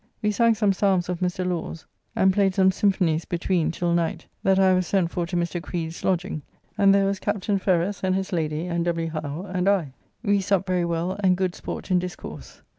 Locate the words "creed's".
5.61-6.03